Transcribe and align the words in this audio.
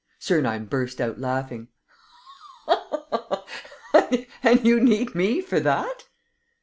Sernine 0.17 0.65
burst 0.65 0.99
out 0.99 1.19
laughing: 1.19 1.67
"And 4.41 4.65
you 4.65 4.79
need 4.79 5.13
me 5.13 5.41
for 5.41 5.59
that?" 5.59 6.05